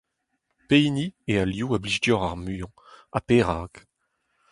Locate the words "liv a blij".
1.53-1.97